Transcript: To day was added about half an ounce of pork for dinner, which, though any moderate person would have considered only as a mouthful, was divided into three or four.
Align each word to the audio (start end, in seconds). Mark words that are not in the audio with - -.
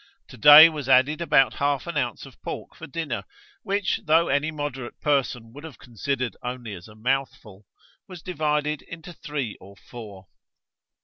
To 0.29 0.37
day 0.37 0.67
was 0.67 0.89
added 0.89 1.21
about 1.21 1.53
half 1.53 1.85
an 1.85 1.95
ounce 1.95 2.25
of 2.25 2.41
pork 2.41 2.73
for 2.73 2.87
dinner, 2.87 3.23
which, 3.61 3.99
though 4.05 4.29
any 4.29 4.49
moderate 4.49 4.99
person 4.99 5.53
would 5.53 5.63
have 5.63 5.77
considered 5.77 6.35
only 6.41 6.73
as 6.73 6.87
a 6.87 6.95
mouthful, 6.95 7.67
was 8.07 8.23
divided 8.23 8.81
into 8.81 9.13
three 9.13 9.57
or 9.61 9.75
four. 9.77 10.25